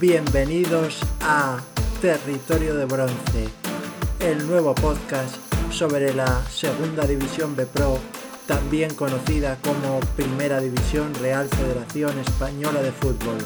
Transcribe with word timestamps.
Bienvenidos 0.00 0.98
a 1.20 1.58
Territorio 2.00 2.74
de 2.74 2.86
Bronce, 2.86 3.48
el 4.20 4.46
nuevo 4.46 4.74
podcast 4.74 5.36
sobre 5.70 6.14
la 6.14 6.42
Segunda 6.46 7.06
División 7.06 7.54
B 7.54 7.66
Pro, 7.66 7.98
también 8.46 8.94
conocida 8.94 9.58
como 9.62 10.00
Primera 10.16 10.58
División 10.58 11.12
Real 11.16 11.46
Federación 11.48 12.18
Española 12.18 12.80
de 12.80 12.92
Fútbol. 12.92 13.36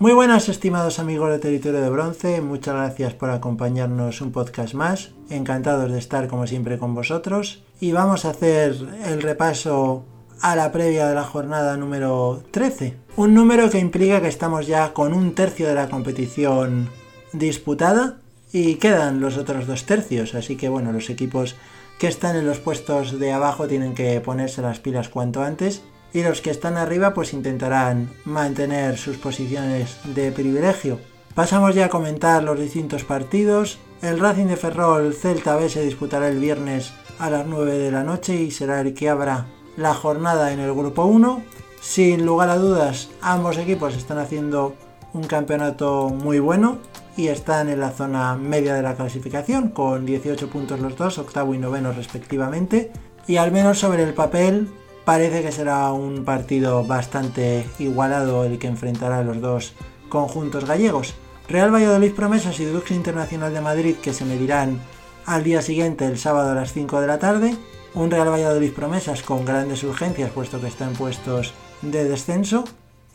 Muy 0.00 0.12
buenas 0.12 0.48
estimados 0.48 0.98
amigos 0.98 1.30
de 1.30 1.38
Territorio 1.38 1.80
de 1.80 1.90
Bronce, 1.90 2.40
muchas 2.40 2.74
gracias 2.74 3.14
por 3.14 3.30
acompañarnos 3.30 4.20
un 4.20 4.32
podcast 4.32 4.74
más, 4.74 5.12
encantados 5.30 5.92
de 5.92 6.00
estar 6.00 6.26
como 6.26 6.48
siempre 6.48 6.76
con 6.76 6.92
vosotros 6.92 7.62
y 7.78 7.92
vamos 7.92 8.24
a 8.24 8.30
hacer 8.30 8.74
el 9.04 9.22
repaso 9.22 10.04
a 10.40 10.56
la 10.56 10.72
previa 10.72 11.08
de 11.08 11.14
la 11.14 11.24
jornada 11.24 11.76
número 11.76 12.42
13, 12.50 12.96
un 13.16 13.34
número 13.34 13.70
que 13.70 13.78
implica 13.78 14.20
que 14.20 14.28
estamos 14.28 14.66
ya 14.66 14.92
con 14.92 15.12
un 15.12 15.34
tercio 15.34 15.66
de 15.66 15.74
la 15.74 15.88
competición 15.88 16.88
disputada 17.32 18.18
y 18.52 18.76
quedan 18.76 19.20
los 19.20 19.36
otros 19.36 19.66
dos 19.66 19.84
tercios, 19.84 20.34
así 20.34 20.56
que 20.56 20.68
bueno, 20.68 20.92
los 20.92 21.10
equipos 21.10 21.56
que 21.98 22.08
están 22.08 22.36
en 22.36 22.46
los 22.46 22.58
puestos 22.58 23.18
de 23.18 23.32
abajo 23.32 23.66
tienen 23.66 23.94
que 23.94 24.20
ponerse 24.20 24.62
las 24.62 24.78
pilas 24.78 25.08
cuanto 25.08 25.42
antes 25.42 25.82
y 26.12 26.22
los 26.22 26.40
que 26.40 26.50
están 26.50 26.76
arriba 26.76 27.14
pues 27.14 27.32
intentarán 27.32 28.10
mantener 28.24 28.98
sus 28.98 29.16
posiciones 29.16 29.98
de 30.04 30.32
privilegio. 30.32 30.98
Pasamos 31.34 31.74
ya 31.74 31.86
a 31.86 31.90
comentar 31.90 32.42
los 32.42 32.58
distintos 32.58 33.04
partidos. 33.04 33.78
El 34.00 34.18
Racing 34.18 34.46
de 34.46 34.56
Ferrol 34.56 35.12
Celta 35.12 35.56
B 35.56 35.68
se 35.68 35.84
disputará 35.84 36.28
el 36.28 36.38
viernes 36.38 36.92
a 37.18 37.28
las 37.28 37.46
9 37.46 37.76
de 37.78 37.90
la 37.90 38.04
noche 38.04 38.34
y 38.34 38.50
será 38.50 38.80
el 38.80 38.94
que 38.94 39.08
abra 39.08 39.46
la 39.76 39.94
jornada 39.94 40.52
en 40.52 40.60
el 40.60 40.72
grupo 40.72 41.04
1. 41.04 41.42
Sin 41.80 42.26
lugar 42.26 42.48
a 42.50 42.56
dudas, 42.56 43.10
ambos 43.20 43.58
equipos 43.58 43.96
están 43.96 44.18
haciendo 44.18 44.74
un 45.12 45.24
campeonato 45.24 46.08
muy 46.08 46.38
bueno 46.38 46.78
y 47.16 47.28
están 47.28 47.68
en 47.68 47.80
la 47.80 47.90
zona 47.90 48.36
media 48.36 48.74
de 48.74 48.82
la 48.82 48.94
clasificación 48.94 49.70
con 49.70 50.04
18 50.04 50.48
puntos 50.50 50.80
los 50.80 50.96
dos, 50.96 51.18
octavo 51.18 51.54
y 51.54 51.58
noveno 51.58 51.92
respectivamente. 51.92 52.92
Y 53.26 53.36
al 53.36 53.52
menos 53.52 53.78
sobre 53.78 54.02
el 54.02 54.14
papel 54.14 54.68
parece 55.04 55.42
que 55.42 55.52
será 55.52 55.92
un 55.92 56.24
partido 56.24 56.84
bastante 56.84 57.66
igualado 57.78 58.44
el 58.44 58.58
que 58.58 58.66
enfrentará 58.66 59.18
a 59.18 59.22
los 59.22 59.40
dos 59.40 59.74
conjuntos 60.08 60.64
gallegos. 60.64 61.14
Real 61.48 61.72
Valladolid 61.72 62.12
Promesas 62.12 62.58
y 62.58 62.64
Dux 62.64 62.90
Internacional 62.90 63.54
de 63.54 63.60
Madrid 63.60 63.96
que 64.02 64.12
se 64.12 64.24
medirán 64.24 64.80
al 65.24 65.44
día 65.44 65.62
siguiente 65.62 66.06
el 66.06 66.18
sábado 66.18 66.50
a 66.50 66.54
las 66.54 66.72
5 66.72 67.00
de 67.00 67.06
la 67.06 67.18
tarde. 67.18 67.56
Un 67.96 68.10
Real 68.10 68.28
Valladolid 68.28 68.74
Promesas 68.74 69.22
con 69.22 69.46
grandes 69.46 69.82
urgencias 69.82 70.30
puesto 70.30 70.60
que 70.60 70.66
está 70.66 70.84
en 70.84 70.92
puestos 70.92 71.54
de 71.80 72.04
descenso. 72.04 72.64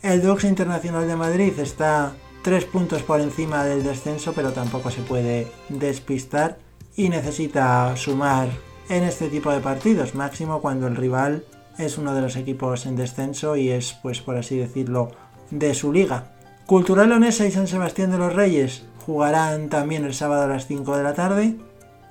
El 0.02 0.22
Dux 0.22 0.42
Internacional 0.42 1.06
de 1.06 1.14
Madrid 1.14 1.56
está 1.60 2.14
tres 2.42 2.64
puntos 2.64 3.04
por 3.04 3.20
encima 3.20 3.62
del 3.64 3.84
descenso 3.84 4.32
pero 4.32 4.52
tampoco 4.52 4.90
se 4.90 5.02
puede 5.02 5.46
despistar 5.68 6.58
y 6.96 7.10
necesita 7.10 7.96
sumar 7.96 8.48
en 8.88 9.04
este 9.04 9.28
tipo 9.28 9.52
de 9.52 9.60
partidos, 9.60 10.16
máximo 10.16 10.60
cuando 10.60 10.88
el 10.88 10.96
rival 10.96 11.44
es 11.78 11.96
uno 11.96 12.12
de 12.12 12.22
los 12.22 12.34
equipos 12.34 12.84
en 12.84 12.96
descenso 12.96 13.54
y 13.54 13.70
es, 13.70 13.96
pues 14.02 14.20
por 14.20 14.36
así 14.36 14.58
decirlo, 14.58 15.12
de 15.52 15.74
su 15.74 15.92
liga. 15.92 16.32
Cultural 16.66 17.08
Leonesa 17.08 17.46
y 17.46 17.52
San 17.52 17.68
Sebastián 17.68 18.10
de 18.10 18.18
los 18.18 18.34
Reyes 18.34 18.82
jugarán 19.06 19.68
también 19.68 20.04
el 20.04 20.12
sábado 20.12 20.42
a 20.42 20.48
las 20.48 20.66
5 20.66 20.96
de 20.96 21.02
la 21.04 21.14
tarde. 21.14 21.56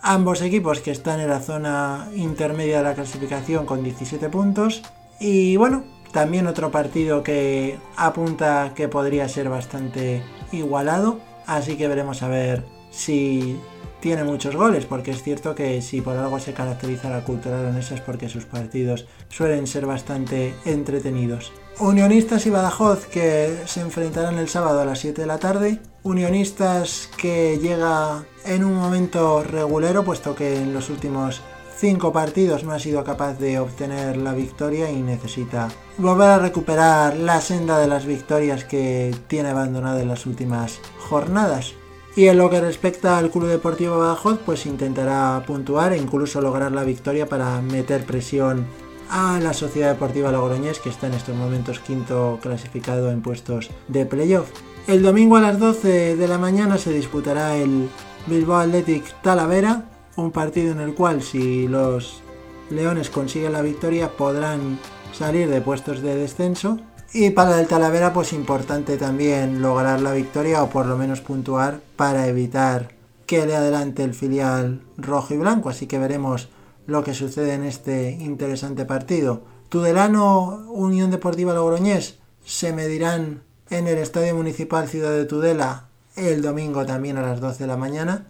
Ambos 0.04 0.42
equipos 0.42 0.82
que 0.82 0.90
están 0.90 1.20
en 1.20 1.30
la 1.30 1.42
zona 1.42 2.10
intermedia 2.16 2.78
de 2.78 2.84
la 2.84 2.96
clasificación 2.96 3.68
con 3.68 3.84
17 3.84 4.30
puntos. 4.30 4.82
Y 5.20 5.58
bueno, 5.58 5.84
también 6.12 6.48
otro 6.48 6.72
partido 6.72 7.22
que 7.22 7.78
apunta 7.98 8.74
que 8.76 8.88
podría 8.88 9.30
ser 9.30 9.50
bastante 9.50 10.24
igualado. 10.52 11.20
Así 11.46 11.78
que 11.78 11.88
veremos 11.88 12.24
a 12.24 12.30
ver 12.30 12.66
si 12.90 13.60
tiene 14.02 14.24
muchos 14.24 14.56
goles, 14.56 14.86
porque 14.86 15.12
es 15.12 15.24
cierto 15.24 15.56
que 15.56 15.82
si 15.82 16.02
por 16.02 16.18
algo 16.18 16.40
se 16.40 16.54
caracteriza 16.54 17.10
la 17.10 17.24
cultura 17.24 17.62
leonesa 17.62 17.96
es 17.96 18.02
porque 18.02 18.28
sus 18.28 18.46
partidos 18.46 19.06
suelen 19.30 19.68
ser 19.68 19.86
bastante 19.86 20.54
entretenidos. 20.66 21.54
Unionistas 21.80 22.46
y 22.46 22.50
Badajoz 22.50 23.06
que 23.06 23.56
se 23.66 23.82
enfrentarán 23.82 24.38
el 24.38 24.50
sábado 24.50 24.82
a 24.82 24.86
las 24.86 25.00
7 25.00 25.22
de 25.22 25.28
la 25.28 25.38
tarde. 25.38 25.80
Unionistas 26.04 27.10
que 27.18 27.60
llega 27.62 28.24
en 28.46 28.66
un 28.66 28.76
momento 28.76 29.44
regulero, 29.44 30.04
puesto 30.04 30.36
que 30.36 30.58
en 30.58 30.74
los 30.74 30.90
últimos 30.90 31.42
5 31.78 32.12
partidos 32.12 32.64
no 32.64 32.74
ha 32.74 32.80
sido 32.80 33.04
capaz 33.04 33.40
de 33.40 33.60
obtener 33.60 34.18
la 34.18 34.34
victoria 34.34 34.92
y 34.92 35.02
necesita 35.02 35.70
volver 35.98 36.30
a 36.30 36.38
recuperar 36.40 37.18
la 37.18 37.42
senda 37.42 37.80
de 37.80 37.88
las 37.88 38.06
victorias 38.06 38.66
que 38.66 39.16
tiene 39.28 39.50
abandonada 39.50 40.02
en 40.02 40.08
las 40.08 40.26
últimas 40.26 40.80
jornadas. 41.00 41.74
Y 42.16 42.28
en 42.28 42.38
lo 42.38 42.50
que 42.50 42.60
respecta 42.60 43.18
al 43.18 43.32
Club 43.32 43.48
Deportivo 43.48 43.98
Badajoz, 43.98 44.40
pues 44.46 44.66
intentará 44.66 45.42
puntuar 45.48 45.94
e 45.94 45.98
incluso 45.98 46.42
lograr 46.42 46.74
la 46.74 46.84
victoria 46.84 47.26
para 47.26 47.62
meter 47.62 48.06
presión 48.06 48.66
a 49.10 49.40
la 49.40 49.54
Sociedad 49.54 49.94
Deportiva 49.94 50.32
Logroñés, 50.32 50.80
que 50.80 50.90
está 50.90 51.08
en 51.08 51.14
estos 51.14 51.36
momentos 51.36 51.80
quinto 51.80 52.40
clasificado 52.42 53.12
en 53.12 53.22
puestos 53.22 53.70
de 53.88 54.06
playoff. 54.06 54.50
El 54.88 55.04
domingo 55.04 55.38
a 55.38 55.42
las 55.42 55.60
12 55.60 56.18
de 56.18 56.28
la 56.28 56.38
mañana 56.38 56.78
se 56.78 56.92
disputará 56.92 57.56
el 57.56 57.88
Bilbao 58.28 58.58
Athletic 58.58 59.22
Talavera, 59.22 59.86
un 60.18 60.32
partido 60.32 60.74
en 60.74 60.82
el 60.82 60.94
cual 60.94 61.22
si 61.22 61.68
los 61.68 62.22
Leones 62.70 63.10
consiguen 63.10 63.54
la 63.54 63.62
victoria 63.62 64.12
podrán 64.12 64.80
salir 65.14 65.50
de 65.50 65.62
puestos 65.62 66.02
de 66.02 66.16
descenso 66.16 66.80
y 67.14 67.32
para 67.32 67.60
el 67.60 67.68
Talavera, 67.68 68.14
pues 68.14 68.32
importante 68.32 68.96
también 68.98 69.62
lograr 69.62 70.02
la 70.02 70.14
victoria 70.14 70.64
o 70.64 70.70
por 70.70 70.86
lo 70.86 70.98
menos 70.98 71.20
puntuar 71.20 71.82
para 71.98 72.28
evitar 72.28 72.94
que 73.26 73.46
le 73.46 73.56
adelante 73.56 74.04
el 74.04 74.14
filial 74.14 74.82
rojo 74.98 75.34
y 75.34 75.38
blanco. 75.38 75.70
Así 75.70 75.88
que 75.88 76.00
veremos 76.00 76.50
lo 76.88 77.04
que 77.04 77.14
sucede 77.14 77.54
en 77.54 77.64
este 77.64 78.12
interesante 78.12 78.86
partido. 78.86 79.42
Tudelano, 79.68 80.66
Unión 80.70 81.12
Deportiva 81.12 81.54
Logroñés 81.54 82.18
se 82.46 82.72
medirán 82.72 83.44
en 83.70 83.88
el 83.88 83.98
Estadio 83.98 84.36
Municipal 84.36 84.88
Ciudad 84.88 85.12
de 85.12 85.26
Tudela 85.26 85.88
el 86.16 86.42
domingo 86.42 86.86
también 86.86 87.18
a 87.18 87.22
las 87.22 87.42
12 87.42 87.64
de 87.64 87.68
la 87.68 87.78
mañana. 87.78 88.28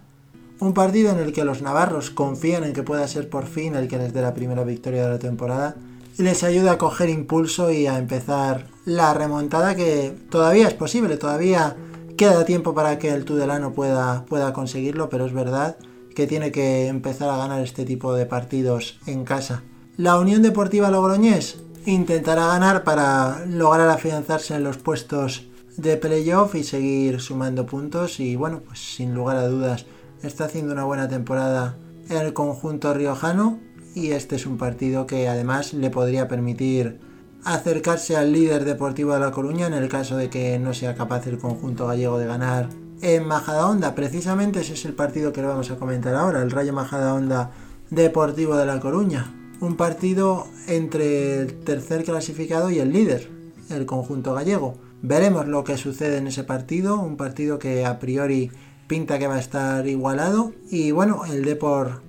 Un 0.58 0.74
partido 0.74 1.12
en 1.12 1.18
el 1.18 1.32
que 1.32 1.44
los 1.44 1.62
navarros 1.62 2.10
confían 2.10 2.64
en 2.64 2.72
que 2.72 2.82
pueda 2.82 3.06
ser 3.08 3.28
por 3.28 3.46
fin 3.46 3.74
el 3.74 3.88
que 3.88 3.98
les 3.98 4.12
dé 4.12 4.22
la 4.22 4.34
primera 4.34 4.64
victoria 4.64 5.04
de 5.04 5.10
la 5.10 5.18
temporada 5.18 5.76
les 6.18 6.44
ayuda 6.44 6.72
a 6.72 6.78
coger 6.78 7.08
impulso 7.08 7.70
y 7.70 7.86
a 7.86 7.98
empezar 7.98 8.66
la 8.84 9.14
remontada 9.14 9.74
que 9.74 10.14
todavía 10.30 10.68
es 10.68 10.74
posible, 10.74 11.16
todavía 11.16 11.76
queda 12.16 12.44
tiempo 12.44 12.74
para 12.74 12.98
que 12.98 13.10
el 13.10 13.24
Tudelano 13.24 13.72
pueda, 13.72 14.24
pueda 14.26 14.52
conseguirlo, 14.52 15.08
pero 15.08 15.26
es 15.26 15.32
verdad 15.32 15.76
que 16.14 16.26
tiene 16.26 16.52
que 16.52 16.88
empezar 16.88 17.30
a 17.30 17.38
ganar 17.38 17.62
este 17.62 17.84
tipo 17.84 18.14
de 18.14 18.26
partidos 18.26 19.00
en 19.06 19.24
casa. 19.24 19.62
La 19.96 20.18
Unión 20.18 20.42
Deportiva 20.42 20.90
Logroñés 20.90 21.58
intentará 21.86 22.46
ganar 22.46 22.84
para 22.84 23.44
lograr 23.46 23.88
afianzarse 23.88 24.54
en 24.54 24.64
los 24.64 24.78
puestos 24.78 25.46
de 25.76 25.96
playoff 25.96 26.54
y 26.54 26.64
seguir 26.64 27.20
sumando 27.20 27.66
puntos 27.66 28.20
y 28.20 28.36
bueno, 28.36 28.60
pues 28.64 28.78
sin 28.78 29.14
lugar 29.14 29.36
a 29.36 29.48
dudas 29.48 29.86
está 30.22 30.44
haciendo 30.44 30.72
una 30.72 30.84
buena 30.84 31.08
temporada 31.08 31.76
en 32.08 32.18
el 32.18 32.32
conjunto 32.32 32.92
riojano 32.94 33.58
y 33.94 34.12
este 34.12 34.36
es 34.36 34.46
un 34.46 34.58
partido 34.58 35.06
que 35.06 35.28
además 35.28 35.74
le 35.74 35.90
podría 35.90 36.28
permitir 36.28 37.00
acercarse 37.44 38.16
al 38.16 38.32
líder 38.32 38.64
deportivo 38.64 39.12
de 39.14 39.20
La 39.20 39.32
Coruña 39.32 39.66
en 39.66 39.74
el 39.74 39.88
caso 39.88 40.16
de 40.16 40.30
que 40.30 40.58
no 40.58 40.74
sea 40.74 40.94
capaz 40.94 41.26
el 41.26 41.38
conjunto 41.38 41.86
gallego 41.86 42.18
de 42.18 42.26
ganar 42.26 42.68
en 43.00 43.26
Majadahonda. 43.26 43.94
Precisamente 43.94 44.60
ese 44.60 44.74
es 44.74 44.84
el 44.84 44.94
partido 44.94 45.32
que 45.32 45.40
le 45.40 45.48
vamos 45.48 45.70
a 45.70 45.76
comentar 45.76 46.14
ahora, 46.14 46.42
el 46.42 46.50
Rayo 46.50 46.72
Majadahonda 46.72 47.50
Deportivo 47.90 48.56
de 48.56 48.66
La 48.66 48.80
Coruña. 48.80 49.34
Un 49.60 49.76
partido 49.76 50.46
entre 50.66 51.40
el 51.40 51.60
tercer 51.64 52.04
clasificado 52.04 52.70
y 52.70 52.78
el 52.78 52.92
líder, 52.92 53.28
el 53.70 53.86
conjunto 53.86 54.34
gallego. 54.34 54.76
Veremos 55.02 55.46
lo 55.48 55.64
que 55.64 55.76
sucede 55.76 56.18
en 56.18 56.28
ese 56.28 56.44
partido, 56.44 57.00
un 57.00 57.16
partido 57.16 57.58
que 57.58 57.84
a 57.84 57.98
priori 57.98 58.50
pinta 58.86 59.18
que 59.18 59.26
va 59.26 59.36
a 59.36 59.40
estar 59.40 59.86
igualado 59.86 60.52
y 60.70 60.90
bueno, 60.92 61.24
el 61.26 61.44
Depor 61.44 62.02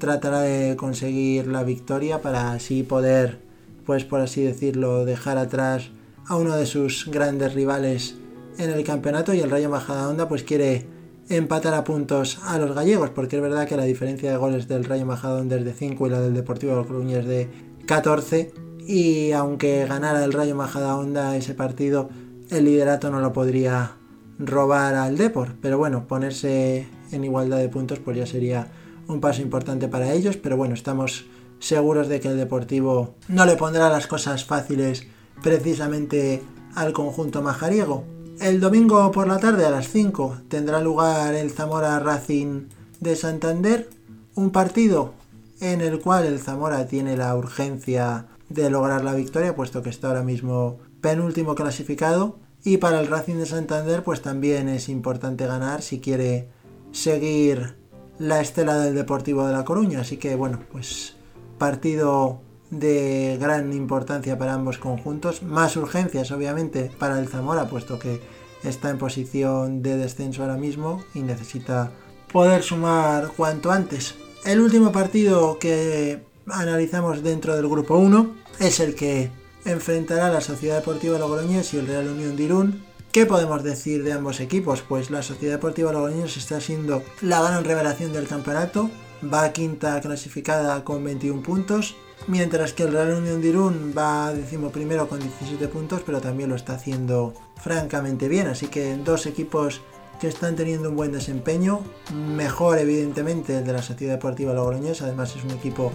tratará 0.00 0.40
de 0.40 0.74
conseguir 0.74 1.46
la 1.46 1.62
victoria 1.62 2.20
para 2.20 2.50
así 2.50 2.82
poder, 2.82 3.38
pues 3.86 4.04
por 4.04 4.20
así 4.20 4.42
decirlo, 4.42 5.04
dejar 5.04 5.38
atrás 5.38 5.90
a 6.26 6.34
uno 6.36 6.56
de 6.56 6.66
sus 6.66 7.08
grandes 7.08 7.54
rivales 7.54 8.16
en 8.58 8.70
el 8.70 8.82
campeonato. 8.82 9.32
Y 9.32 9.40
el 9.40 9.50
Rayo 9.50 9.70
Majadahonda 9.70 10.28
pues 10.28 10.42
quiere 10.42 10.86
empatar 11.28 11.74
a 11.74 11.84
puntos 11.84 12.40
a 12.42 12.58
los 12.58 12.74
gallegos 12.74 13.10
porque 13.10 13.36
es 13.36 13.42
verdad 13.42 13.68
que 13.68 13.76
la 13.76 13.84
diferencia 13.84 14.30
de 14.30 14.36
goles 14.36 14.66
del 14.66 14.84
Rayo 14.84 15.06
Majadahonda 15.06 15.56
es 15.56 15.64
de 15.64 15.72
5 15.72 16.06
y 16.06 16.10
la 16.10 16.20
del 16.20 16.34
Deportivo 16.34 16.82
de 16.82 17.18
es 17.18 17.26
de 17.26 17.48
14 17.86 18.52
y 18.86 19.30
aunque 19.30 19.86
ganara 19.86 20.24
el 20.24 20.32
Rayo 20.32 20.56
Majadahonda 20.56 21.36
ese 21.36 21.54
partido 21.54 22.10
el 22.50 22.64
liderato 22.64 23.10
no 23.10 23.20
lo 23.20 23.32
podría 23.32 23.92
robar 24.40 24.96
al 24.96 25.16
Depor. 25.16 25.54
Pero 25.62 25.78
bueno 25.78 26.08
ponerse 26.08 26.88
en 27.12 27.24
igualdad 27.24 27.58
de 27.58 27.68
puntos 27.68 28.00
pues 28.00 28.16
ya 28.16 28.26
sería 28.26 28.66
un 29.10 29.20
paso 29.20 29.42
importante 29.42 29.88
para 29.88 30.12
ellos, 30.12 30.36
pero 30.36 30.56
bueno, 30.56 30.74
estamos 30.74 31.26
seguros 31.58 32.08
de 32.08 32.20
que 32.20 32.28
el 32.28 32.36
Deportivo 32.36 33.14
no 33.28 33.44
le 33.44 33.56
pondrá 33.56 33.88
las 33.90 34.06
cosas 34.06 34.44
fáciles 34.44 35.06
precisamente 35.42 36.42
al 36.74 36.92
conjunto 36.92 37.42
majariego. 37.42 38.04
El 38.40 38.60
domingo 38.60 39.10
por 39.10 39.26
la 39.26 39.38
tarde 39.38 39.66
a 39.66 39.70
las 39.70 39.88
5 39.88 40.42
tendrá 40.48 40.80
lugar 40.80 41.34
el 41.34 41.50
Zamora 41.50 41.98
Racing 41.98 42.68
de 43.00 43.16
Santander, 43.16 43.90
un 44.34 44.50
partido 44.50 45.12
en 45.60 45.82
el 45.82 46.00
cual 46.00 46.24
el 46.24 46.38
Zamora 46.38 46.86
tiene 46.86 47.16
la 47.16 47.36
urgencia 47.36 48.26
de 48.48 48.70
lograr 48.70 49.04
la 49.04 49.14
victoria, 49.14 49.54
puesto 49.54 49.82
que 49.82 49.90
está 49.90 50.08
ahora 50.08 50.22
mismo 50.22 50.78
penúltimo 51.00 51.54
clasificado. 51.54 52.38
Y 52.64 52.78
para 52.78 53.00
el 53.00 53.06
Racing 53.06 53.36
de 53.36 53.46
Santander, 53.46 54.02
pues 54.02 54.22
también 54.22 54.68
es 54.68 54.88
importante 54.88 55.46
ganar 55.46 55.82
si 55.82 56.00
quiere 56.00 56.48
seguir 56.92 57.79
la 58.20 58.40
estela 58.40 58.78
del 58.78 58.94
Deportivo 58.94 59.46
de 59.46 59.52
La 59.54 59.64
Coruña. 59.64 60.02
Así 60.02 60.18
que 60.18 60.36
bueno, 60.36 60.60
pues 60.70 61.16
partido 61.58 62.40
de 62.70 63.36
gran 63.40 63.72
importancia 63.72 64.38
para 64.38 64.54
ambos 64.54 64.78
conjuntos. 64.78 65.42
Más 65.42 65.76
urgencias, 65.76 66.30
obviamente, 66.30 66.92
para 66.98 67.18
el 67.18 67.28
Zamora, 67.28 67.66
puesto 67.66 67.98
que 67.98 68.20
está 68.62 68.90
en 68.90 68.98
posición 68.98 69.82
de 69.82 69.96
descenso 69.96 70.42
ahora 70.42 70.56
mismo 70.56 71.02
y 71.14 71.20
necesita 71.20 71.90
poder 72.30 72.62
sumar 72.62 73.32
cuanto 73.36 73.72
antes. 73.72 74.14
El 74.44 74.60
último 74.60 74.92
partido 74.92 75.58
que 75.58 76.22
analizamos 76.46 77.22
dentro 77.22 77.56
del 77.56 77.68
grupo 77.68 77.96
1 77.96 78.34
es 78.60 78.80
el 78.80 78.94
que 78.94 79.30
enfrentará 79.64 80.30
la 80.30 80.40
Sociedad 80.42 80.76
Deportiva 80.76 81.18
Logroñés 81.18 81.72
y 81.72 81.78
el 81.78 81.86
Real 81.86 82.08
Unión 82.08 82.36
de 82.36 82.42
Irún. 82.42 82.89
¿Qué 83.12 83.26
podemos 83.26 83.64
decir 83.64 84.04
de 84.04 84.12
ambos 84.12 84.38
equipos? 84.38 84.82
Pues 84.82 85.10
la 85.10 85.24
Sociedad 85.24 85.54
Deportiva 85.54 85.92
Logroñés 85.92 86.36
está 86.36 86.60
siendo 86.60 87.02
la 87.22 87.42
gran 87.42 87.64
revelación 87.64 88.12
del 88.12 88.28
campeonato, 88.28 88.88
va 89.22 89.52
quinta 89.52 90.00
clasificada 90.00 90.84
con 90.84 91.02
21 91.02 91.42
puntos, 91.42 91.96
mientras 92.28 92.72
que 92.72 92.84
el 92.84 92.92
Real 92.92 93.14
Unión 93.14 93.42
de 93.42 93.48
Irún 93.48 93.92
va 93.98 94.32
primero 94.72 95.08
con 95.08 95.18
17 95.18 95.66
puntos, 95.66 96.02
pero 96.06 96.20
también 96.20 96.50
lo 96.50 96.54
está 96.54 96.74
haciendo 96.74 97.34
francamente 97.56 98.28
bien, 98.28 98.46
así 98.46 98.68
que 98.68 98.96
dos 98.98 99.26
equipos 99.26 99.80
que 100.20 100.28
están 100.28 100.54
teniendo 100.54 100.90
un 100.90 100.94
buen 100.94 101.10
desempeño, 101.10 101.80
mejor 102.14 102.78
evidentemente 102.78 103.58
el 103.58 103.64
de 103.64 103.72
la 103.72 103.82
Sociedad 103.82 104.14
Deportiva 104.14 104.54
Logroñés, 104.54 105.02
además 105.02 105.34
es 105.34 105.42
un 105.42 105.50
equipo 105.50 105.90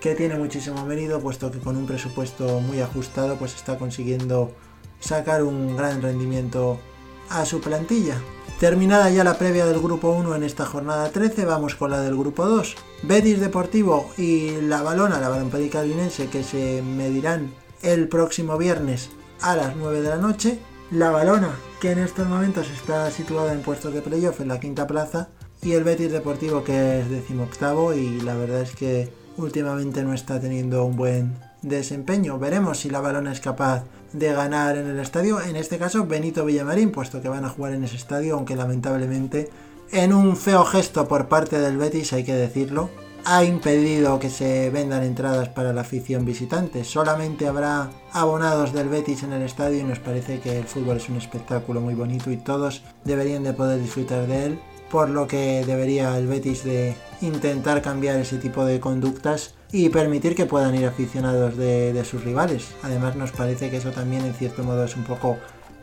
que 0.00 0.16
tiene 0.16 0.34
muchísimo 0.34 0.84
mérito, 0.84 1.20
puesto 1.20 1.48
que 1.52 1.60
con 1.60 1.76
un 1.76 1.86
presupuesto 1.86 2.58
muy 2.58 2.80
ajustado 2.80 3.36
pues 3.36 3.54
está 3.54 3.78
consiguiendo 3.78 4.50
sacar 5.00 5.42
un 5.42 5.76
gran 5.76 6.02
rendimiento 6.02 6.78
a 7.28 7.44
su 7.44 7.60
plantilla. 7.60 8.20
Terminada 8.60 9.10
ya 9.10 9.22
la 9.22 9.36
previa 9.36 9.66
del 9.66 9.80
grupo 9.80 10.10
1 10.12 10.34
en 10.34 10.42
esta 10.42 10.64
jornada 10.64 11.10
13, 11.10 11.44
vamos 11.44 11.74
con 11.74 11.90
la 11.90 12.00
del 12.00 12.16
grupo 12.16 12.46
2. 12.46 12.74
Betis 13.02 13.38
Deportivo 13.38 14.10
y 14.16 14.62
la 14.62 14.82
Balona, 14.82 15.20
la 15.20 15.28
Balompédica 15.28 15.82
que 16.32 16.42
se 16.42 16.82
medirán 16.82 17.52
el 17.82 18.08
próximo 18.08 18.56
viernes 18.56 19.10
a 19.42 19.56
las 19.56 19.76
9 19.76 20.00
de 20.00 20.08
la 20.08 20.16
noche. 20.16 20.58
La 20.90 21.10
Balona, 21.10 21.50
que 21.80 21.90
en 21.90 21.98
estos 21.98 22.26
momentos 22.26 22.70
está 22.70 23.10
situada 23.10 23.52
en 23.52 23.60
puestos 23.60 23.92
de 23.92 24.00
playoff 24.00 24.40
en 24.40 24.48
la 24.48 24.60
quinta 24.60 24.86
plaza. 24.86 25.28
Y 25.62 25.72
el 25.72 25.84
Betis 25.84 26.12
Deportivo, 26.12 26.64
que 26.64 27.00
es 27.00 27.10
decimoctavo 27.10 27.92
y 27.92 28.20
la 28.20 28.36
verdad 28.36 28.62
es 28.62 28.74
que 28.74 29.12
últimamente 29.36 30.02
no 30.02 30.14
está 30.14 30.40
teniendo 30.40 30.84
un 30.84 30.96
buen 30.96 31.38
desempeño. 31.60 32.38
Veremos 32.38 32.78
si 32.78 32.90
la 32.90 33.00
balona 33.00 33.32
es 33.32 33.40
capaz 33.40 33.84
de 34.18 34.32
ganar 34.32 34.76
en 34.76 34.86
el 34.88 34.98
estadio. 34.98 35.40
En 35.40 35.56
este 35.56 35.78
caso, 35.78 36.06
Benito 36.06 36.44
Villamarín, 36.44 36.90
puesto 36.90 37.20
que 37.20 37.28
van 37.28 37.44
a 37.44 37.50
jugar 37.50 37.72
en 37.72 37.84
ese 37.84 37.96
estadio, 37.96 38.34
aunque 38.34 38.56
lamentablemente, 38.56 39.50
en 39.92 40.12
un 40.12 40.36
feo 40.36 40.64
gesto 40.64 41.06
por 41.06 41.28
parte 41.28 41.58
del 41.58 41.76
Betis, 41.76 42.12
hay 42.12 42.24
que 42.24 42.34
decirlo, 42.34 42.90
ha 43.24 43.44
impedido 43.44 44.18
que 44.20 44.30
se 44.30 44.70
vendan 44.70 45.02
entradas 45.02 45.48
para 45.48 45.72
la 45.72 45.80
afición 45.80 46.24
visitante. 46.24 46.84
Solamente 46.84 47.48
habrá 47.48 47.90
abonados 48.12 48.72
del 48.72 48.88
Betis 48.88 49.22
en 49.24 49.32
el 49.32 49.42
estadio 49.42 49.80
y 49.80 49.84
nos 49.84 49.98
parece 49.98 50.40
que 50.40 50.58
el 50.58 50.64
fútbol 50.64 50.98
es 50.98 51.08
un 51.08 51.16
espectáculo 51.16 51.80
muy 51.80 51.94
bonito 51.94 52.30
y 52.30 52.36
todos 52.36 52.82
deberían 53.04 53.42
de 53.42 53.52
poder 53.52 53.80
disfrutar 53.80 54.26
de 54.26 54.46
él 54.46 54.58
por 54.90 55.10
lo 55.10 55.26
que 55.26 55.64
debería 55.66 56.16
el 56.16 56.26
Betis 56.26 56.62
de 56.64 56.94
intentar 57.20 57.82
cambiar 57.82 58.16
ese 58.20 58.38
tipo 58.38 58.64
de 58.64 58.78
conductas 58.80 59.54
y 59.72 59.88
permitir 59.88 60.34
que 60.34 60.46
puedan 60.46 60.74
ir 60.74 60.86
aficionados 60.86 61.56
de, 61.56 62.04
sus 62.04 62.24
rivales. 62.24 62.68
Además 62.82 63.16
nos 63.16 63.32
parece 63.32 63.70
que 63.70 63.78
eso 63.78 63.90
también 63.90 64.24
en 64.24 64.34
cierto 64.34 64.62
modo 64.62 64.84
es 64.84 64.96
un 64.96 65.04
poco 65.04 65.38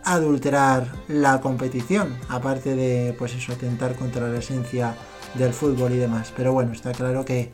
adulterar 0.06 0.88
la 1.07 1.39
competición, 1.41 2.18
aparte 2.30 2.75
de 2.75 3.13
pues 3.18 3.35
eso 3.35 3.53
atentar 3.53 3.95
contra 3.95 4.27
la 4.27 4.39
esencia 4.39 4.95
del 5.35 5.53
fútbol 5.53 5.94
y 5.94 5.97
demás. 5.97 6.33
Pero 6.35 6.53
bueno, 6.53 6.74
está 6.74 6.91
claro 6.91 7.25
que 7.25 7.51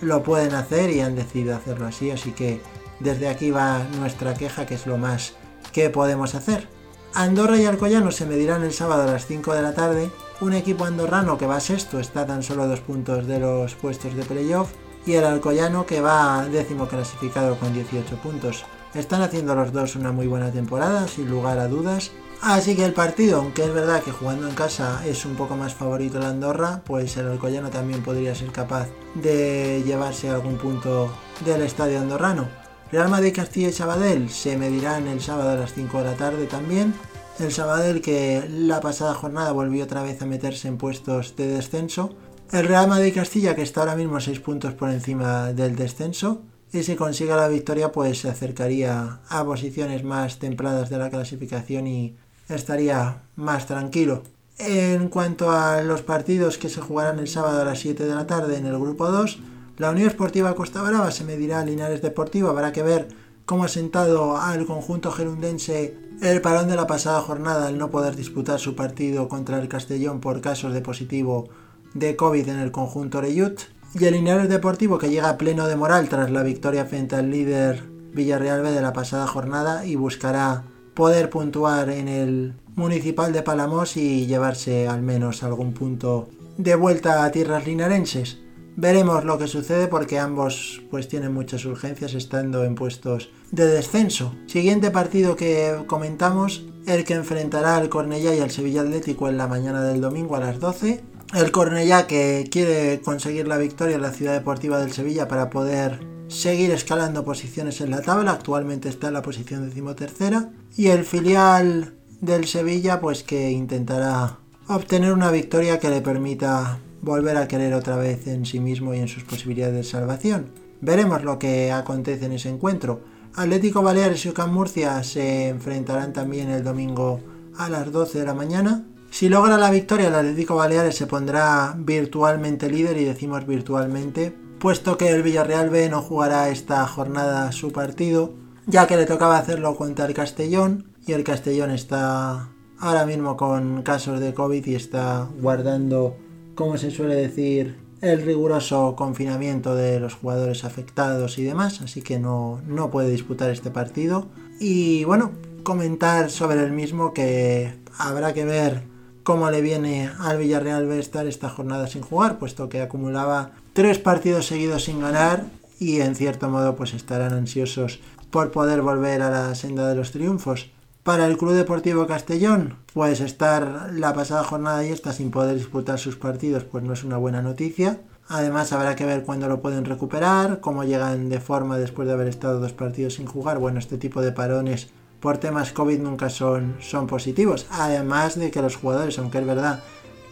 lo 0.00 0.22
pueden 0.22 0.54
hacer 0.54 0.90
y 0.90 1.00
han 1.00 1.16
decidido 1.16 1.56
hacerlo 1.56 1.86
así, 1.86 2.10
así 2.10 2.32
que 2.32 2.60
desde 3.00 3.28
aquí 3.28 3.50
va 3.50 3.84
nuestra 3.98 4.34
queja, 4.34 4.66
que 4.66 4.74
es 4.74 4.86
lo 4.86 4.98
más 4.98 5.34
que 5.72 5.90
podemos 5.90 6.34
hacer. 6.34 6.68
Andorra 7.14 7.56
y 7.56 7.64
Alcoyano 7.64 8.10
se 8.10 8.26
medirán 8.26 8.62
el 8.62 8.72
sábado 8.72 9.02
a 9.02 9.12
las 9.12 9.26
5 9.26 9.54
de 9.54 9.62
la 9.62 9.74
tarde 9.74 10.10
un 10.40 10.52
equipo 10.52 10.84
andorrano 10.84 11.36
que 11.36 11.46
va 11.46 11.58
sexto 11.58 11.98
está 11.98 12.26
tan 12.26 12.42
solo 12.42 12.68
dos 12.68 12.80
puntos 12.80 13.26
de 13.26 13.40
los 13.40 13.74
puestos 13.74 14.14
de 14.14 14.22
playoff 14.22 14.70
y 15.08 15.14
el 15.14 15.24
alcoyano 15.24 15.86
que 15.86 16.02
va 16.02 16.46
décimo 16.52 16.86
clasificado 16.86 17.58
con 17.58 17.72
18 17.72 18.16
puntos. 18.16 18.66
Están 18.94 19.22
haciendo 19.22 19.54
los 19.54 19.72
dos 19.72 19.96
una 19.96 20.12
muy 20.12 20.26
buena 20.26 20.52
temporada, 20.52 21.08
sin 21.08 21.30
lugar 21.30 21.58
a 21.58 21.66
dudas. 21.66 22.12
Así 22.42 22.76
que 22.76 22.84
el 22.84 22.92
partido, 22.92 23.38
aunque 23.38 23.64
es 23.64 23.72
verdad 23.72 24.02
que 24.02 24.12
jugando 24.12 24.46
en 24.46 24.54
casa 24.54 25.00
es 25.06 25.24
un 25.24 25.34
poco 25.34 25.56
más 25.56 25.74
favorito 25.74 26.18
la 26.18 26.28
Andorra, 26.28 26.82
pues 26.84 27.16
el 27.16 27.26
Alcoyano 27.26 27.70
también 27.70 28.02
podría 28.02 28.34
ser 28.34 28.52
capaz 28.52 28.88
de 29.14 29.82
llevarse 29.86 30.28
algún 30.28 30.58
punto 30.58 31.10
del 31.44 31.62
estadio 31.62 32.00
andorrano. 32.00 32.46
Real 32.92 33.08
Madrid, 33.08 33.34
Castilla 33.34 33.68
y 33.68 33.72
Sabadell 33.72 34.28
se 34.28 34.58
medirán 34.58 35.08
el 35.08 35.22
sábado 35.22 35.50
a 35.50 35.56
las 35.56 35.72
5 35.72 35.98
de 35.98 36.04
la 36.04 36.16
tarde 36.16 36.46
también. 36.46 36.92
El 37.38 37.50
Sabadell 37.50 38.02
que 38.02 38.46
la 38.50 38.80
pasada 38.80 39.14
jornada 39.14 39.52
volvió 39.52 39.84
otra 39.84 40.02
vez 40.02 40.20
a 40.20 40.26
meterse 40.26 40.68
en 40.68 40.76
puestos 40.76 41.34
de 41.34 41.46
descenso. 41.46 42.14
El 42.50 42.66
Real 42.66 42.88
Madrid 42.88 43.14
Castilla 43.14 43.54
que 43.54 43.60
está 43.60 43.80
ahora 43.80 43.94
mismo 43.94 44.18
6 44.20 44.40
puntos 44.40 44.72
por 44.72 44.88
encima 44.88 45.52
del 45.52 45.76
descenso. 45.76 46.40
Y 46.72 46.82
si 46.82 46.96
consigue 46.96 47.36
la 47.36 47.46
victoria 47.46 47.92
pues 47.92 48.20
se 48.20 48.30
acercaría 48.30 49.20
a 49.28 49.44
posiciones 49.44 50.02
más 50.02 50.38
templadas 50.38 50.88
de 50.88 50.96
la 50.96 51.10
clasificación 51.10 51.86
y 51.86 52.16
estaría 52.48 53.20
más 53.36 53.66
tranquilo. 53.66 54.22
En 54.56 55.08
cuanto 55.08 55.50
a 55.50 55.82
los 55.82 56.00
partidos 56.00 56.56
que 56.56 56.70
se 56.70 56.80
jugarán 56.80 57.18
el 57.18 57.28
sábado 57.28 57.60
a 57.60 57.66
las 57.66 57.80
7 57.80 58.06
de 58.06 58.14
la 58.14 58.26
tarde 58.26 58.56
en 58.56 58.64
el 58.64 58.78
grupo 58.78 59.10
2, 59.10 59.40
la 59.76 59.90
Unión 59.90 60.08
Esportiva 60.08 60.54
Costa 60.54 60.82
Brava 60.82 61.10
se 61.10 61.24
medirá 61.24 61.60
a 61.60 61.64
Linares 61.66 62.00
Deportivo. 62.00 62.48
Habrá 62.48 62.72
que 62.72 62.82
ver 62.82 63.08
cómo 63.44 63.64
ha 63.64 63.68
sentado 63.68 64.38
al 64.38 64.64
conjunto 64.64 65.10
gerundense 65.10 65.98
el 66.22 66.40
parón 66.40 66.68
de 66.68 66.76
la 66.76 66.86
pasada 66.86 67.20
jornada 67.20 67.68
al 67.68 67.76
no 67.76 67.90
poder 67.90 68.16
disputar 68.16 68.58
su 68.58 68.74
partido 68.74 69.28
contra 69.28 69.60
el 69.60 69.68
Castellón 69.68 70.20
por 70.20 70.40
casos 70.40 70.72
de 70.72 70.80
positivo 70.80 71.50
de 71.94 72.16
COVID 72.16 72.48
en 72.48 72.58
el 72.58 72.72
conjunto 72.72 73.20
Reyut 73.20 73.60
y 73.94 74.04
el 74.04 74.14
Linares 74.14 74.48
Deportivo 74.48 74.98
que 74.98 75.10
llega 75.10 75.38
pleno 75.38 75.66
de 75.66 75.76
moral 75.76 76.08
tras 76.08 76.30
la 76.30 76.42
victoria 76.42 76.84
frente 76.84 77.16
al 77.16 77.30
líder 77.30 77.82
Villarreal 78.12 78.62
B 78.62 78.70
de 78.70 78.82
la 78.82 78.92
pasada 78.92 79.26
jornada 79.26 79.86
y 79.86 79.96
buscará 79.96 80.64
poder 80.94 81.30
puntuar 81.30 81.90
en 81.90 82.08
el 82.08 82.54
municipal 82.74 83.32
de 83.32 83.42
Palamos 83.42 83.96
y 83.96 84.26
llevarse 84.26 84.88
al 84.88 85.02
menos 85.02 85.42
algún 85.42 85.72
punto 85.72 86.28
de 86.56 86.74
vuelta 86.74 87.24
a 87.24 87.30
tierras 87.30 87.66
linarenses. 87.66 88.38
Veremos 88.76 89.24
lo 89.24 89.38
que 89.38 89.48
sucede 89.48 89.88
porque 89.88 90.18
ambos 90.20 90.82
pues 90.90 91.08
tienen 91.08 91.34
muchas 91.34 91.64
urgencias 91.64 92.14
estando 92.14 92.64
en 92.64 92.76
puestos 92.76 93.30
de 93.50 93.66
descenso. 93.66 94.34
Siguiente 94.46 94.92
partido 94.92 95.34
que 95.34 95.82
comentamos, 95.86 96.64
el 96.86 97.04
que 97.04 97.14
enfrentará 97.14 97.76
al 97.76 97.88
Cornellá 97.88 98.34
y 98.34 98.40
al 98.40 98.52
Sevilla 98.52 98.82
Atlético 98.82 99.28
en 99.28 99.36
la 99.36 99.48
mañana 99.48 99.82
del 99.82 100.00
domingo 100.00 100.36
a 100.36 100.40
las 100.40 100.60
12. 100.60 101.02
El 101.34 101.52
Cornellá 101.52 102.06
que 102.06 102.48
quiere 102.50 103.00
conseguir 103.02 103.46
la 103.46 103.58
victoria 103.58 103.96
en 103.96 104.02
la 104.02 104.12
ciudad 104.12 104.32
deportiva 104.32 104.80
del 104.80 104.92
Sevilla 104.92 105.28
para 105.28 105.50
poder 105.50 106.00
seguir 106.28 106.70
escalando 106.70 107.22
posiciones 107.24 107.82
en 107.82 107.90
la 107.90 108.00
tabla, 108.00 108.32
actualmente 108.32 108.88
está 108.88 109.08
en 109.08 109.14
la 109.14 109.22
posición 109.22 109.68
decimotercera. 109.68 110.50
Y 110.74 110.86
el 110.86 111.04
filial 111.04 111.94
del 112.22 112.46
Sevilla 112.46 113.00
pues 113.00 113.22
que 113.22 113.50
intentará 113.50 114.38
obtener 114.68 115.12
una 115.12 115.30
victoria 115.30 115.78
que 115.78 115.90
le 115.90 116.00
permita 116.00 116.80
volver 117.02 117.36
a 117.36 117.46
querer 117.46 117.74
otra 117.74 117.96
vez 117.96 118.26
en 118.26 118.46
sí 118.46 118.58
mismo 118.58 118.94
y 118.94 118.98
en 118.98 119.08
sus 119.08 119.24
posibilidades 119.24 119.74
de 119.74 119.84
salvación. 119.84 120.50
Veremos 120.80 121.24
lo 121.24 121.38
que 121.38 121.72
acontece 121.72 122.24
en 122.24 122.32
ese 122.32 122.48
encuentro. 122.48 123.02
Atlético 123.34 123.82
Baleares 123.82 124.24
y 124.24 124.30
UCAM 124.30 124.52
Murcia 124.52 125.02
se 125.04 125.48
enfrentarán 125.48 126.14
también 126.14 126.50
el 126.50 126.64
domingo 126.64 127.20
a 127.58 127.68
las 127.68 127.92
12 127.92 128.20
de 128.20 128.24
la 128.24 128.34
mañana. 128.34 128.86
Si 129.10 129.28
logra 129.28 129.56
la 129.56 129.70
victoria, 129.70 130.08
el 130.08 130.14
Atlético 130.14 130.56
Baleares 130.56 130.96
se 130.96 131.06
pondrá 131.06 131.74
virtualmente 131.76 132.70
líder 132.70 132.96
y 132.98 133.04
decimos 133.04 133.46
virtualmente, 133.46 134.34
puesto 134.58 134.96
que 134.96 135.08
el 135.08 135.22
Villarreal 135.22 135.70
B 135.70 135.88
no 135.88 136.02
jugará 136.02 136.50
esta 136.50 136.86
jornada 136.86 137.50
su 137.52 137.72
partido, 137.72 138.34
ya 138.66 138.86
que 138.86 138.96
le 138.96 139.06
tocaba 139.06 139.38
hacerlo 139.38 139.76
contra 139.76 140.06
el 140.06 140.14
Castellón 140.14 140.92
y 141.06 141.12
el 141.12 141.24
Castellón 141.24 141.70
está 141.70 142.48
ahora 142.78 143.06
mismo 143.06 143.36
con 143.36 143.82
casos 143.82 144.20
de 144.20 144.34
COVID 144.34 144.66
y 144.66 144.74
está 144.74 145.28
guardando 145.40 146.16
como 146.58 146.76
se 146.76 146.90
suele 146.90 147.14
decir, 147.14 147.78
el 148.00 148.22
riguroso 148.22 148.96
confinamiento 148.96 149.76
de 149.76 150.00
los 150.00 150.14
jugadores 150.14 150.64
afectados 150.64 151.38
y 151.38 151.44
demás, 151.44 151.80
así 151.82 152.02
que 152.02 152.18
no, 152.18 152.60
no 152.66 152.90
puede 152.90 153.10
disputar 153.10 153.50
este 153.50 153.70
partido. 153.70 154.26
Y 154.58 155.04
bueno, 155.04 155.30
comentar 155.62 156.30
sobre 156.30 156.64
el 156.64 156.72
mismo 156.72 157.14
que 157.14 157.78
habrá 157.96 158.34
que 158.34 158.44
ver 158.44 158.82
cómo 159.28 159.50
le 159.50 159.60
viene 159.60 160.10
al 160.20 160.38
Villarreal 160.38 160.90
estar 160.92 161.26
esta 161.26 161.50
jornada 161.50 161.86
sin 161.86 162.00
jugar, 162.00 162.38
puesto 162.38 162.70
que 162.70 162.80
acumulaba 162.80 163.50
tres 163.74 163.98
partidos 163.98 164.46
seguidos 164.46 164.84
sin 164.84 165.02
ganar 165.02 165.44
y 165.78 166.00
en 166.00 166.14
cierto 166.14 166.48
modo 166.48 166.76
pues 166.76 166.94
estarán 166.94 167.34
ansiosos 167.34 168.00
por 168.30 168.52
poder 168.52 168.80
volver 168.80 169.20
a 169.20 169.28
la 169.28 169.54
senda 169.54 169.86
de 169.86 169.96
los 169.96 170.12
triunfos. 170.12 170.70
Para 171.02 171.26
el 171.26 171.36
Club 171.36 171.52
Deportivo 171.52 172.06
Castellón, 172.06 172.76
pues 172.94 173.20
estar 173.20 173.90
la 173.92 174.14
pasada 174.14 174.44
jornada 174.44 174.82
y 174.86 174.92
esta 174.92 175.12
sin 175.12 175.30
poder 175.30 175.56
disputar 175.56 175.98
sus 175.98 176.16
partidos, 176.16 176.64
pues 176.64 176.82
no 176.82 176.94
es 176.94 177.04
una 177.04 177.18
buena 177.18 177.42
noticia. 177.42 178.00
Además 178.28 178.72
habrá 178.72 178.96
que 178.96 179.04
ver 179.04 179.24
cuándo 179.24 179.46
lo 179.46 179.60
pueden 179.60 179.84
recuperar, 179.84 180.60
cómo 180.60 180.84
llegan 180.84 181.28
de 181.28 181.40
forma 181.40 181.76
después 181.76 182.08
de 182.08 182.14
haber 182.14 182.28
estado 182.28 182.60
dos 182.60 182.72
partidos 182.72 183.16
sin 183.16 183.26
jugar. 183.26 183.58
Bueno, 183.58 183.78
este 183.78 183.98
tipo 183.98 184.22
de 184.22 184.32
parones 184.32 184.88
por 185.20 185.38
temas 185.38 185.72
COVID 185.72 185.98
nunca 185.98 186.30
son, 186.30 186.76
son 186.80 187.06
positivos. 187.06 187.66
Además 187.70 188.38
de 188.38 188.50
que 188.50 188.62
los 188.62 188.76
jugadores, 188.76 189.18
aunque 189.18 189.38
es 189.38 189.46
verdad 189.46 189.82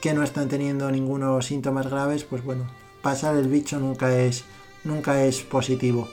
que 0.01 0.15
no 0.15 0.23
están 0.23 0.49
teniendo 0.49 0.91
ningunos 0.91 1.47
síntomas 1.47 1.89
graves, 1.89 2.25
pues 2.25 2.45
bueno, 2.45 2.67
pasar 3.03 3.37
el 3.37 3.49
bicho 3.49 3.79
nunca 3.79 4.17
es, 4.17 4.45
nunca 4.85 5.25
es 5.25 5.43
positivo. 5.43 6.09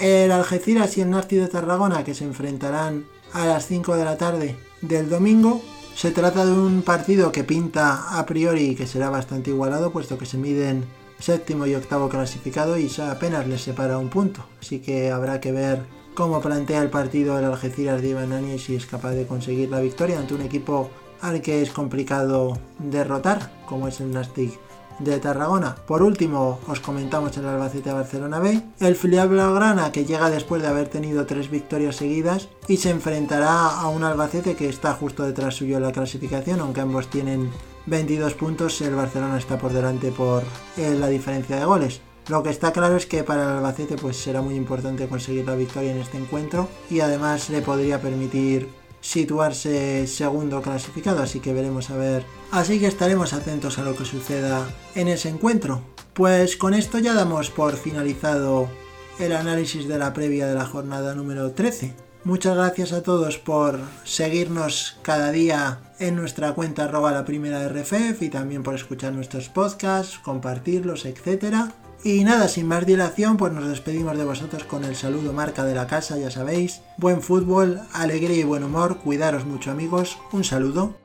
El 0.00 0.32
Algeciras 0.32 0.96
y 0.96 1.02
el 1.02 1.10
Nafti 1.10 1.36
de 1.36 1.48
Tarragona 1.48 2.04
que 2.04 2.14
se 2.14 2.24
enfrentarán 2.24 3.06
a 3.32 3.46
las 3.46 3.66
5 3.66 3.96
de 3.96 4.04
la 4.04 4.16
tarde 4.16 4.56
del 4.80 5.08
domingo. 5.08 5.62
Se 5.94 6.10
trata 6.10 6.44
de 6.46 6.52
un 6.52 6.82
partido 6.82 7.32
que 7.32 7.44
pinta 7.44 8.18
a 8.18 8.24
priori 8.24 8.74
que 8.74 8.86
será 8.86 9.10
bastante 9.10 9.50
igualado, 9.50 9.92
puesto 9.92 10.16
que 10.16 10.26
se 10.26 10.38
miden 10.38 10.84
séptimo 11.18 11.66
y 11.66 11.74
octavo 11.74 12.08
clasificado 12.08 12.78
y 12.78 12.90
apenas 13.00 13.46
les 13.46 13.62
separa 13.62 13.98
un 13.98 14.08
punto. 14.08 14.44
Así 14.60 14.80
que 14.80 15.10
habrá 15.10 15.40
que 15.40 15.52
ver 15.52 15.82
cómo 16.14 16.40
plantea 16.40 16.82
el 16.82 16.90
partido 16.90 17.38
el 17.38 17.44
Algeciras 17.44 18.02
de 18.02 18.54
y 18.54 18.58
si 18.58 18.76
es 18.76 18.86
capaz 18.86 19.12
de 19.12 19.26
conseguir 19.26 19.70
la 19.70 19.80
victoria 19.80 20.18
ante 20.18 20.34
un 20.34 20.42
equipo 20.42 20.90
al 21.20 21.40
que 21.40 21.62
es 21.62 21.70
complicado 21.70 22.58
derrotar, 22.78 23.50
como 23.66 23.88
es 23.88 24.00
el 24.00 24.12
Nastic 24.12 24.58
de 24.98 25.18
Tarragona. 25.18 25.76
Por 25.86 26.02
último, 26.02 26.58
os 26.68 26.80
comentamos 26.80 27.36
el 27.36 27.46
Albacete 27.46 27.92
Barcelona 27.92 28.38
B, 28.38 28.60
el 28.80 28.96
filial 28.96 29.28
Blaugrana 29.28 29.92
que 29.92 30.04
llega 30.04 30.30
después 30.30 30.62
de 30.62 30.68
haber 30.68 30.88
tenido 30.88 31.26
tres 31.26 31.50
victorias 31.50 31.96
seguidas 31.96 32.48
y 32.68 32.76
se 32.76 32.90
enfrentará 32.90 33.68
a 33.68 33.88
un 33.88 34.04
Albacete 34.04 34.54
que 34.54 34.68
está 34.68 34.92
justo 34.94 35.24
detrás 35.24 35.54
suyo 35.54 35.76
en 35.76 35.84
la 35.84 35.92
clasificación, 35.92 36.60
aunque 36.60 36.80
ambos 36.80 37.08
tienen 37.08 37.50
22 37.86 38.34
puntos, 38.34 38.80
el 38.80 38.94
Barcelona 38.94 39.38
está 39.38 39.58
por 39.58 39.72
delante 39.72 40.12
por 40.12 40.42
eh, 40.76 40.94
la 40.98 41.08
diferencia 41.08 41.56
de 41.56 41.64
goles. 41.64 42.00
Lo 42.28 42.42
que 42.42 42.50
está 42.50 42.72
claro 42.72 42.96
es 42.96 43.06
que 43.06 43.24
para 43.24 43.42
el 43.42 43.48
Albacete 43.56 43.96
pues 43.96 44.16
será 44.16 44.42
muy 44.42 44.54
importante 44.54 45.08
conseguir 45.08 45.46
la 45.46 45.56
victoria 45.56 45.90
en 45.90 45.98
este 45.98 46.18
encuentro 46.18 46.68
y 46.88 47.00
además 47.00 47.50
le 47.50 47.62
podría 47.62 48.00
permitir 48.00 48.68
situarse 49.00 50.06
segundo 50.06 50.62
clasificado, 50.62 51.22
así 51.22 51.40
que 51.40 51.52
veremos 51.52 51.90
a 51.90 51.96
ver. 51.96 52.24
Así 52.52 52.78
que 52.78 52.86
estaremos 52.86 53.32
atentos 53.32 53.78
a 53.78 53.82
lo 53.82 53.96
que 53.96 54.04
suceda 54.04 54.66
en 54.94 55.08
ese 55.08 55.28
encuentro. 55.28 55.82
Pues 56.14 56.56
con 56.56 56.74
esto 56.74 56.98
ya 56.98 57.12
damos 57.12 57.50
por 57.50 57.76
finalizado 57.76 58.68
el 59.18 59.32
análisis 59.32 59.88
de 59.88 59.98
la 59.98 60.12
previa 60.12 60.46
de 60.46 60.54
la 60.54 60.64
jornada 60.64 61.14
número 61.14 61.50
13. 61.52 61.94
Muchas 62.24 62.54
gracias 62.54 62.92
a 62.92 63.02
todos 63.02 63.38
por 63.38 63.80
seguirnos 64.04 64.96
cada 65.02 65.32
día 65.32 65.80
en 65.98 66.14
nuestra 66.14 66.52
cuenta 66.52 66.84
arroba 66.84 67.10
la 67.10 67.24
primera 67.24 67.68
RFF 67.68 68.22
y 68.22 68.28
también 68.28 68.62
por 68.62 68.76
escuchar 68.76 69.12
nuestros 69.12 69.48
podcasts, 69.48 70.20
compartirlos, 70.20 71.04
etcétera. 71.04 71.72
Y 72.04 72.24
nada, 72.24 72.48
sin 72.48 72.66
más 72.66 72.84
dilación, 72.84 73.36
pues 73.36 73.52
nos 73.52 73.68
despedimos 73.68 74.18
de 74.18 74.24
vosotros 74.24 74.64
con 74.64 74.84
el 74.84 74.96
saludo 74.96 75.32
marca 75.32 75.64
de 75.64 75.74
la 75.74 75.86
casa, 75.86 76.18
ya 76.18 76.32
sabéis. 76.32 76.80
Buen 76.96 77.22
fútbol, 77.22 77.80
alegría 77.92 78.38
y 78.38 78.44
buen 78.44 78.64
humor, 78.64 78.98
cuidaros 78.98 79.46
mucho 79.46 79.70
amigos, 79.70 80.18
un 80.32 80.42
saludo. 80.42 81.01